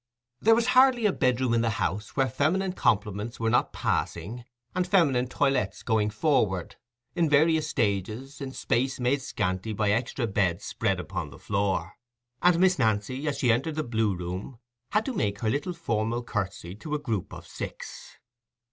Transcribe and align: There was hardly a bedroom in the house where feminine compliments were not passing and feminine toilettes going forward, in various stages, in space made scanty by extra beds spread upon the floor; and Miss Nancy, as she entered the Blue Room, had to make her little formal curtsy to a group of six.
There 0.39 0.55
was 0.55 0.69
hardly 0.73 1.05
a 1.05 1.13
bedroom 1.13 1.53
in 1.53 1.61
the 1.61 1.69
house 1.77 2.15
where 2.15 2.27
feminine 2.27 2.73
compliments 2.73 3.39
were 3.39 3.51
not 3.51 3.71
passing 3.71 4.45
and 4.73 4.87
feminine 4.87 5.27
toilettes 5.27 5.83
going 5.83 6.09
forward, 6.09 6.75
in 7.15 7.29
various 7.29 7.67
stages, 7.69 8.41
in 8.41 8.51
space 8.51 8.99
made 8.99 9.21
scanty 9.21 9.73
by 9.73 9.91
extra 9.91 10.25
beds 10.25 10.65
spread 10.65 10.99
upon 10.99 11.29
the 11.29 11.37
floor; 11.37 11.97
and 12.41 12.57
Miss 12.59 12.79
Nancy, 12.79 13.27
as 13.27 13.37
she 13.37 13.51
entered 13.51 13.75
the 13.75 13.83
Blue 13.83 14.15
Room, 14.15 14.57
had 14.89 15.05
to 15.05 15.13
make 15.13 15.41
her 15.41 15.51
little 15.51 15.73
formal 15.73 16.23
curtsy 16.23 16.73
to 16.77 16.95
a 16.95 16.99
group 16.99 17.31
of 17.31 17.45
six. 17.45 18.17